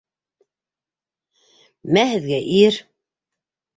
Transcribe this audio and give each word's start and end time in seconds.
Мә 1.99 2.07
һеҙгә 2.15 2.43
ир! 2.61 2.83